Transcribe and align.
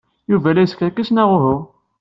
Yuba 0.31 0.49
la 0.55 0.61
yeskerkis 0.63 1.09
neɣ 1.11 1.29
uhu? 1.35 1.55